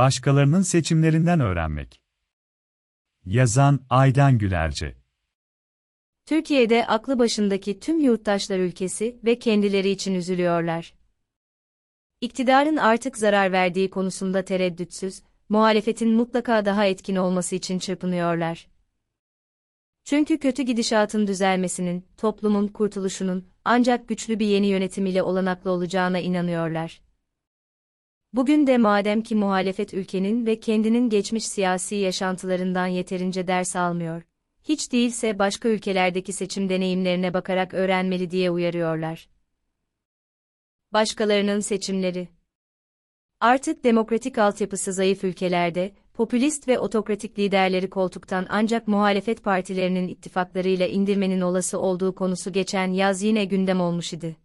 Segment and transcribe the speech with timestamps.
[0.00, 2.00] Başkalarının seçimlerinden öğrenmek.
[3.24, 4.96] Yazan Aydan Gülerce
[6.26, 10.94] Türkiye'de aklı başındaki tüm yurttaşlar ülkesi ve kendileri için üzülüyorlar.
[12.20, 18.68] İktidarın artık zarar verdiği konusunda tereddütsüz, muhalefetin mutlaka daha etkin olması için çırpınıyorlar.
[20.04, 27.09] Çünkü kötü gidişatın düzelmesinin, toplumun kurtuluşunun ancak güçlü bir yeni yönetim ile olanaklı olacağına inanıyorlar.
[28.32, 34.22] Bugün de madem ki muhalefet ülkenin ve kendinin geçmiş siyasi yaşantılarından yeterince ders almıyor,
[34.62, 39.28] hiç değilse başka ülkelerdeki seçim deneyimlerine bakarak öğrenmeli diye uyarıyorlar.
[40.92, 42.28] Başkalarının seçimleri
[43.40, 51.40] Artık demokratik altyapısı zayıf ülkelerde, popülist ve otokratik liderleri koltuktan ancak muhalefet partilerinin ittifaklarıyla indirmenin
[51.40, 54.36] olası olduğu konusu geçen yaz yine gündem olmuş idi.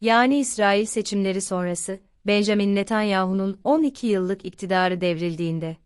[0.00, 5.76] Yani İsrail seçimleri sonrası, Benjamin Netanyahu'nun 12 yıllık iktidarı devrildiğinde.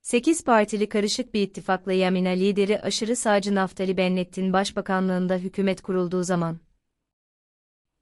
[0.00, 6.58] 8 partili karışık bir ittifakla Yamina lideri aşırı sağcı Naftali Bennett'in başbakanlığında hükümet kurulduğu zaman.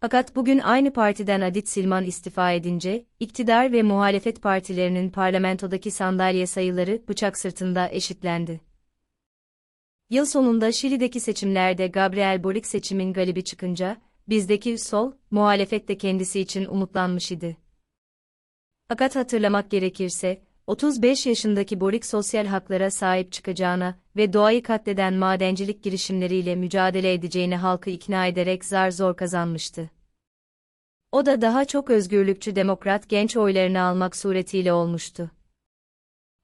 [0.00, 7.02] Fakat bugün aynı partiden Adit Silman istifa edince, iktidar ve muhalefet partilerinin parlamentodaki sandalye sayıları
[7.08, 8.60] bıçak sırtında eşitlendi.
[10.10, 16.64] Yıl sonunda Şili'deki seçimlerde Gabriel Boric seçimin galibi çıkınca, bizdeki sol, muhalefet de kendisi için
[16.64, 17.56] umutlanmış idi.
[18.88, 26.54] Fakat hatırlamak gerekirse, 35 yaşındaki Boric sosyal haklara sahip çıkacağına ve doğayı katleden madencilik girişimleriyle
[26.54, 29.90] mücadele edeceğini halkı ikna ederek zar zor kazanmıştı.
[31.12, 35.30] O da daha çok özgürlükçü demokrat genç oylarını almak suretiyle olmuştu.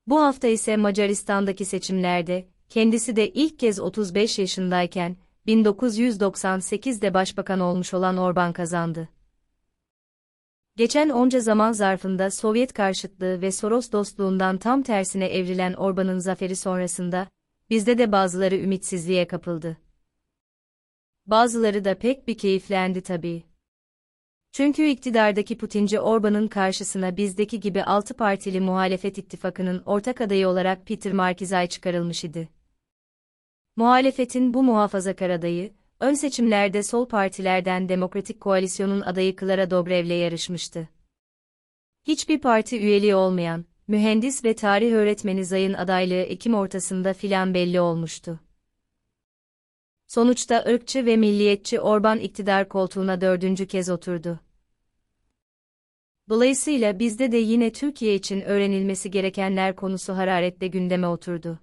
[0.06, 5.16] Bu hafta ise Macaristan'daki seçimlerde, kendisi de ilk kez 35 yaşındayken,
[5.46, 9.08] 1998'de başbakan olmuş olan Orban kazandı.
[10.76, 17.28] Geçen onca zaman zarfında Sovyet karşıtlığı ve Soros dostluğundan tam tersine evrilen Orban'ın zaferi sonrasında,
[17.70, 19.76] bizde de bazıları ümitsizliğe kapıldı.
[21.26, 23.42] Bazıları da pek bir keyiflendi tabii.
[24.52, 31.12] Çünkü iktidardaki Putinci Orban'ın karşısına bizdeki gibi altı partili muhalefet ittifakının ortak adayı olarak Peter
[31.12, 32.48] Markizay çıkarılmış idi.
[33.76, 40.88] Muhalefetin bu muhafazakar adayı, ön seçimlerde sol partilerden Demokratik Koalisyon'un adayı Klara Dobrev'le yarışmıştı.
[42.04, 48.40] Hiçbir parti üyeliği olmayan, mühendis ve tarih öğretmeni Zay'ın adaylığı Ekim ortasında filan belli olmuştu.
[50.06, 54.40] Sonuçta ırkçı ve milliyetçi Orban iktidar koltuğuna dördüncü kez oturdu.
[56.28, 61.58] Dolayısıyla bizde de yine Türkiye için öğrenilmesi gerekenler konusu hararetle gündeme oturdu.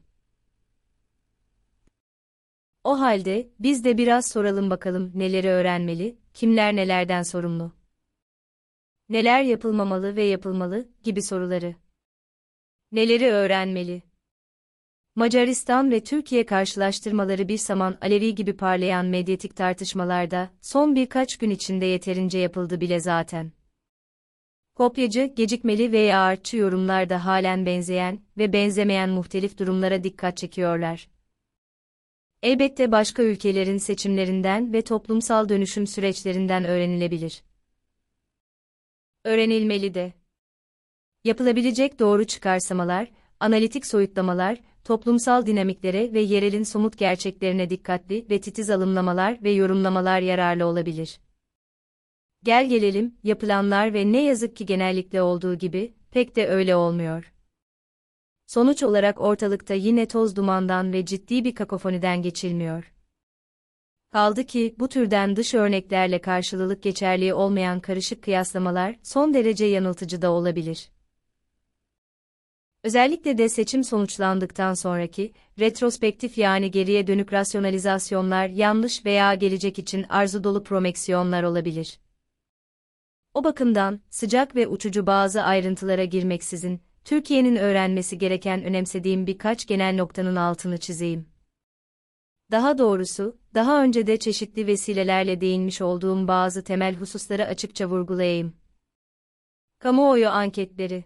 [2.83, 7.71] O halde, biz de biraz soralım bakalım neleri öğrenmeli, kimler nelerden sorumlu.
[9.09, 11.75] Neler yapılmamalı ve yapılmalı gibi soruları.
[12.91, 14.03] Neleri öğrenmeli?
[15.15, 21.85] Macaristan ve Türkiye karşılaştırmaları bir zaman Alevi gibi parlayan medyatik tartışmalarda son birkaç gün içinde
[21.85, 23.51] yeterince yapıldı bile zaten.
[24.75, 31.09] Kopyacı, gecikmeli veya artçı yorumlarda halen benzeyen ve benzemeyen muhtelif durumlara dikkat çekiyorlar.
[32.43, 37.43] Elbette başka ülkelerin seçimlerinden ve toplumsal dönüşüm süreçlerinden öğrenilebilir.
[39.25, 40.13] Öğrenilmeli de.
[41.23, 49.43] Yapılabilecek doğru çıkarsamalar, analitik soyutlamalar, toplumsal dinamiklere ve yerelin somut gerçeklerine dikkatli ve titiz alımlamalar
[49.43, 51.19] ve yorumlamalar yararlı olabilir.
[52.43, 57.33] Gel gelelim, yapılanlar ve ne yazık ki genellikle olduğu gibi, pek de öyle olmuyor.
[58.49, 62.93] Sonuç olarak ortalıkta yine toz dumandan ve ciddi bir kakofoniden geçilmiyor.
[64.11, 70.31] Kaldı ki, bu türden dış örneklerle karşılık geçerliği olmayan karışık kıyaslamalar son derece yanıltıcı da
[70.31, 70.89] olabilir.
[72.83, 80.43] Özellikle de seçim sonuçlandıktan sonraki, retrospektif yani geriye dönük rasyonalizasyonlar yanlış veya gelecek için arzu
[80.43, 81.99] dolu promeksiyonlar olabilir.
[83.33, 90.35] O bakımdan, sıcak ve uçucu bazı ayrıntılara girmeksizin, Türkiye'nin öğrenmesi gereken önemsediğim birkaç genel noktanın
[90.35, 91.29] altını çizeyim.
[92.51, 98.53] Daha doğrusu, daha önce de çeşitli vesilelerle değinmiş olduğum bazı temel hususları açıkça vurgulayayım.
[99.79, 101.03] Kamuoyu anketleri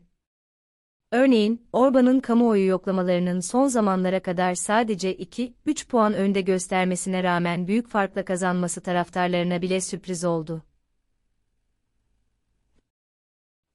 [1.11, 8.25] Örneğin, Orban'ın kamuoyu yoklamalarının son zamanlara kadar sadece 2-3 puan önde göstermesine rağmen büyük farkla
[8.25, 10.63] kazanması taraftarlarına bile sürpriz oldu.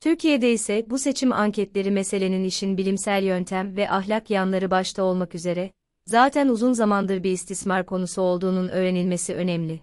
[0.01, 5.71] Türkiye'de ise bu seçim anketleri meselenin işin bilimsel yöntem ve ahlak yanları başta olmak üzere,
[6.07, 9.81] zaten uzun zamandır bir istismar konusu olduğunun öğrenilmesi önemli.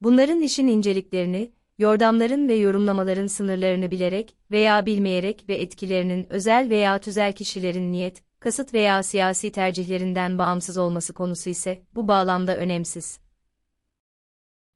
[0.00, 7.32] Bunların işin inceliklerini, yordamların ve yorumlamaların sınırlarını bilerek veya bilmeyerek ve etkilerinin özel veya tüzel
[7.32, 13.20] kişilerin niyet, kasıt veya siyasi tercihlerinden bağımsız olması konusu ise bu bağlamda önemsiz.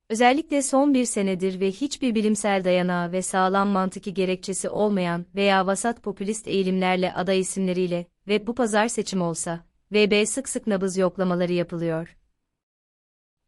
[0.08, 6.02] Özellikle son bir senedir ve hiçbir bilimsel dayanağı ve sağlam mantıki gerekçesi olmayan veya vasat
[6.02, 12.16] popülist eğilimlerle aday isimleriyle ve bu pazar seçim olsa, VB sık sık nabız yoklamaları yapılıyor.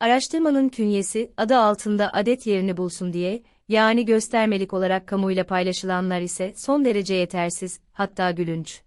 [0.01, 6.85] Araştırmanın künyesi, adı altında adet yerini bulsun diye, yani göstermelik olarak kamuyla paylaşılanlar ise son
[6.85, 8.86] derece yetersiz, hatta gülünç.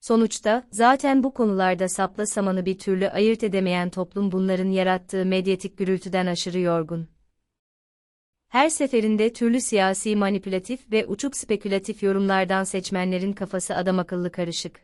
[0.00, 6.26] Sonuçta, zaten bu konularda sapla samanı bir türlü ayırt edemeyen toplum bunların yarattığı medyatik gürültüden
[6.26, 7.08] aşırı yorgun.
[8.48, 14.80] Her seferinde türlü siyasi manipülatif ve uçuk spekülatif yorumlardan seçmenlerin kafası adamakıllı karışık.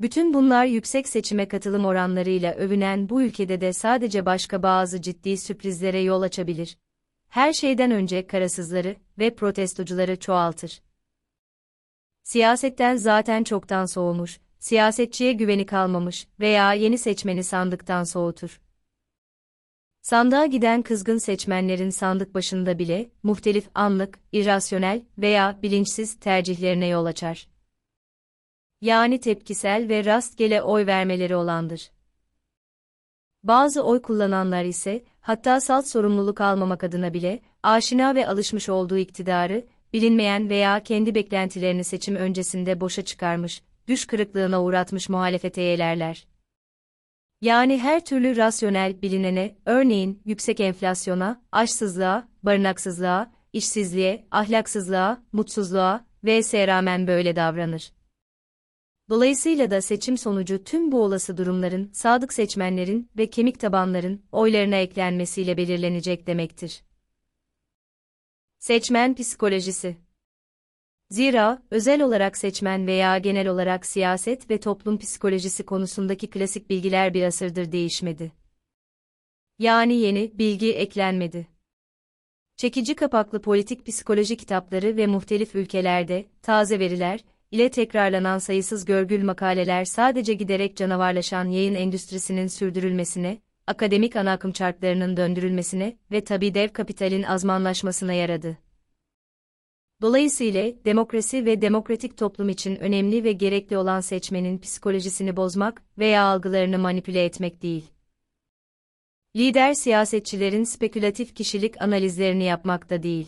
[0.00, 6.00] Bütün bunlar yüksek seçime katılım oranlarıyla övünen bu ülkede de sadece başka bazı ciddi sürprizlere
[6.00, 6.78] yol açabilir.
[7.28, 10.80] Her şeyden önce karasızları ve protestocuları çoğaltır.
[12.28, 18.60] Siyasetten zaten çoktan soğumuş, siyasetçiye güveni kalmamış veya yeni seçmeni sandıktan soğutur.
[20.02, 27.48] Sandığa giden kızgın seçmenlerin sandık başında bile muhtelif anlık, irrasyonel veya bilinçsiz tercihlerine yol açar.
[28.80, 31.90] Yani tepkisel ve rastgele oy vermeleri olandır.
[33.42, 39.66] Bazı oy kullananlar ise, hatta salt sorumluluk almamak adına bile, aşina ve alışmış olduğu iktidarı,
[39.92, 46.26] bilinmeyen veya kendi beklentilerini seçim öncesinde boşa çıkarmış, düş kırıklığına uğratmış muhalefete yeğlerler.
[47.40, 56.54] Yani her türlü rasyonel bilinene, örneğin yüksek enflasyona, açsızlığa, barınaksızlığa, işsizliğe, ahlaksızlığa, mutsuzluğa vs.
[56.54, 57.92] rağmen böyle davranır.
[59.10, 65.56] Dolayısıyla da seçim sonucu tüm bu olası durumların sadık seçmenlerin ve kemik tabanların oylarına eklenmesiyle
[65.56, 66.82] belirlenecek demektir.
[68.58, 69.96] Seçmen psikolojisi
[71.10, 77.22] Zira, özel olarak seçmen veya genel olarak siyaset ve toplum psikolojisi konusundaki klasik bilgiler bir
[77.22, 78.32] asırdır değişmedi.
[79.58, 81.46] Yani yeni bilgi eklenmedi.
[82.56, 89.84] Çekici kapaklı politik psikoloji kitapları ve muhtelif ülkelerde, taze veriler, ile tekrarlanan sayısız görgül makaleler
[89.84, 93.38] sadece giderek canavarlaşan yayın endüstrisinin sürdürülmesine,
[93.68, 98.58] akademik ana akım çarklarının döndürülmesine ve tabi dev kapitalin azmanlaşmasına yaradı.
[100.02, 106.78] Dolayısıyla demokrasi ve demokratik toplum için önemli ve gerekli olan seçmenin psikolojisini bozmak veya algılarını
[106.78, 107.84] manipüle etmek değil.
[109.36, 113.26] Lider siyasetçilerin spekülatif kişilik analizlerini yapmak da değil.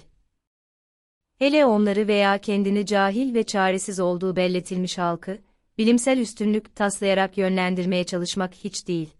[1.38, 5.38] Hele onları veya kendini cahil ve çaresiz olduğu belletilmiş halkı,
[5.78, 9.19] bilimsel üstünlük taslayarak yönlendirmeye çalışmak hiç değil.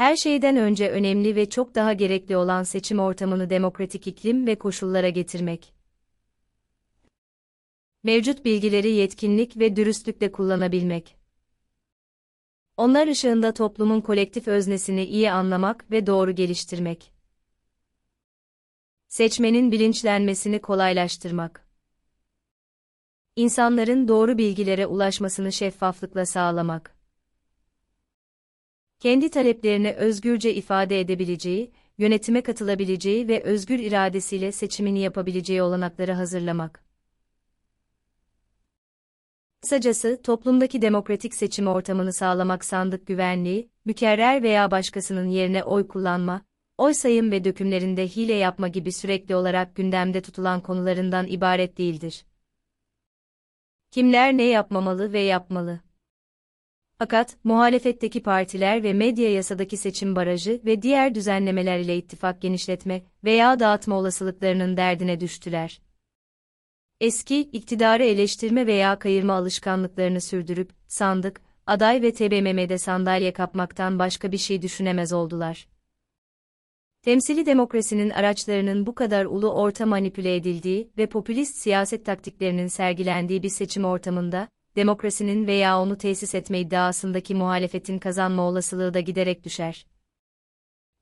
[0.00, 5.08] Her şeyden önce önemli ve çok daha gerekli olan seçim ortamını demokratik iklim ve koşullara
[5.08, 5.74] getirmek.
[8.02, 11.16] Mevcut bilgileri yetkinlik ve dürüstlükle kullanabilmek.
[12.76, 17.12] Onlar ışığında toplumun kolektif öznesini iyi anlamak ve doğru geliştirmek.
[19.08, 21.68] Seçmenin bilinçlenmesini kolaylaştırmak.
[23.36, 26.99] İnsanların doğru bilgilere ulaşmasını şeffaflıkla sağlamak.
[29.00, 36.84] Kendi taleplerini özgürce ifade edebileceği, yönetime katılabileceği ve özgür iradesiyle seçimini yapabileceği olanakları hazırlamak.
[39.60, 46.42] Kısacası, toplumdaki demokratik seçim ortamını sağlamak sandık güvenliği, mükerrer veya başkasının yerine oy kullanma,
[46.78, 52.24] oy sayım ve dökümlerinde hile yapma gibi sürekli olarak gündemde tutulan konularından ibaret değildir.
[53.90, 55.80] Kimler ne yapmamalı ve yapmalı?
[57.02, 63.60] Fakat, muhalefetteki partiler ve medya yasadaki seçim barajı ve diğer düzenlemeler ile ittifak genişletme veya
[63.60, 65.80] dağıtma olasılıklarının derdine düştüler.
[67.00, 74.38] Eski, iktidarı eleştirme veya kayırma alışkanlıklarını sürdürüp, sandık, aday ve TBMM'de sandalye kapmaktan başka bir
[74.38, 75.68] şey düşünemez oldular.
[77.02, 83.48] Temsili demokrasinin araçlarının bu kadar ulu orta manipüle edildiği ve popülist siyaset taktiklerinin sergilendiği bir
[83.48, 89.86] seçim ortamında, demokrasinin veya onu tesis etme iddiasındaki muhalefetin kazanma olasılığı da giderek düşer.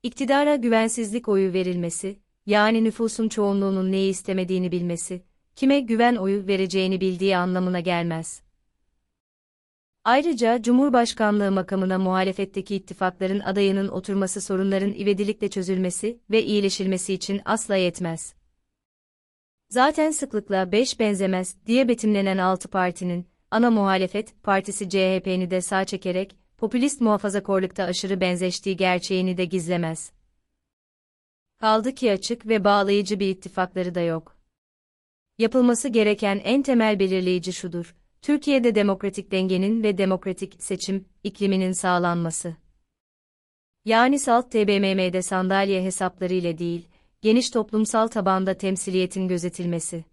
[0.03, 5.23] İktidara güvensizlik oyu verilmesi, yani nüfusun çoğunluğunun neyi istemediğini bilmesi,
[5.55, 8.41] kime güven oyu vereceğini bildiği anlamına gelmez.
[10.03, 18.33] Ayrıca Cumhurbaşkanlığı makamına muhalefetteki ittifakların adayının oturması sorunların ivedilikle çözülmesi ve iyileşilmesi için asla yetmez.
[19.69, 26.35] Zaten sıklıkla beş benzemez diye betimlenen altı partinin, ana muhalefet partisi CHP'ni de sağ çekerek,
[26.57, 30.11] popülist muhafazakorlukta aşırı benzeştiği gerçeğini de gizlemez.
[31.59, 34.37] Kaldı ki açık ve bağlayıcı bir ittifakları da yok.
[35.37, 37.95] Yapılması gereken en temel belirleyici şudur.
[38.21, 42.55] Türkiye'de demokratik dengenin ve demokratik seçim ikliminin sağlanması.
[43.85, 46.87] Yani salt TBMM'de sandalye hesapları ile değil,
[47.21, 50.05] geniş toplumsal tabanda temsiliyetin gözetilmesi.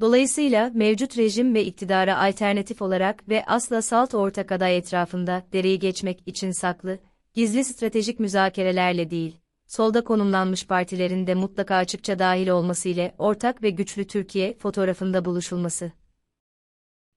[0.00, 6.22] Dolayısıyla mevcut rejim ve iktidara alternatif olarak ve asla salt ortak aday etrafında dereyi geçmek
[6.26, 6.98] için saklı,
[7.34, 9.36] gizli stratejik müzakerelerle değil,
[9.66, 15.92] solda konumlanmış partilerin de mutlaka açıkça dahil olması ile ortak ve güçlü Türkiye fotoğrafında buluşulması.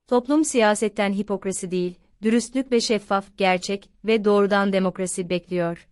[0.07, 5.87] Toplum siyasetten hipokrasi değil, dürüstlük ve şeffaf, gerçek ve doğrudan demokrasi bekliyor.